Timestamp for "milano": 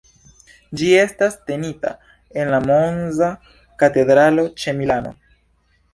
4.81-5.17